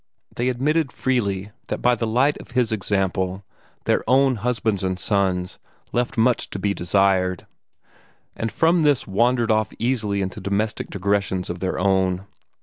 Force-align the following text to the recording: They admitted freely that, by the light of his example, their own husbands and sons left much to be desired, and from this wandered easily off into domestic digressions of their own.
They 0.35 0.49
admitted 0.49 0.91
freely 0.91 1.51
that, 1.67 1.79
by 1.79 1.93
the 1.93 2.07
light 2.07 2.35
of 2.41 2.49
his 2.57 2.71
example, 2.71 3.43
their 3.85 4.03
own 4.09 4.37
husbands 4.37 4.83
and 4.83 4.97
sons 4.97 5.59
left 5.91 6.17
much 6.17 6.49
to 6.49 6.57
be 6.57 6.73
desired, 6.73 7.45
and 8.35 8.51
from 8.51 8.81
this 8.81 9.05
wandered 9.05 9.51
easily 9.77 10.21
off 10.21 10.23
into 10.23 10.41
domestic 10.41 10.89
digressions 10.89 11.51
of 11.51 11.59
their 11.59 11.77
own. 11.77 12.25